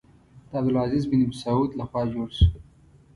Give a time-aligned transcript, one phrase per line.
[0.49, 2.47] د عبدالعزیز بن سعود له خوا جوړ شو.